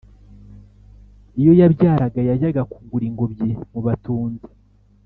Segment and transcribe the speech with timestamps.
[1.39, 4.47] iyo yabyaraga yajyaga kugura ingobyi mu batunzi